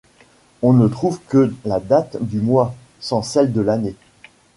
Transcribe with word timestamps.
On 0.63 0.73
ne 0.73 0.87
trouve 0.87 1.19
que 1.27 1.53
la 1.63 1.79
date 1.79 2.17
du 2.23 2.41
mois, 2.41 2.73
sans 2.99 3.21
celle 3.21 3.53
de 3.53 3.61
l'année. 3.61 3.93